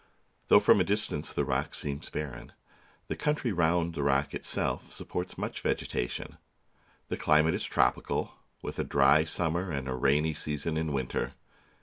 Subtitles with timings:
[0.47, 2.53] Though from a distance the rock seems bar ren,
[3.07, 6.37] the country round about the rock itself sup ports much vegetation.
[7.09, 8.33] The climate is tropical,
[8.63, 11.33] with a dry summer and a rainy season in winter.